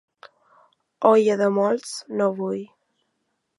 Olla 1.09 1.35
de 1.43 1.51
molts, 1.59 1.93
no 2.23 2.31
bull. 2.41 2.67